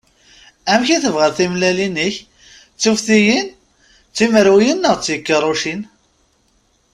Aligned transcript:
Amek 0.71 0.89
i 0.95 0.97
tebɣiḍ 1.03 1.33
timellalin-ik? 1.37 2.15
D 2.75 2.77
tuftiyin, 2.81 3.47
d 3.53 3.57
timerwiyin 4.15 4.77
neɣ 4.81 4.95
d 4.97 5.01
tikiṛucin? 5.05 5.81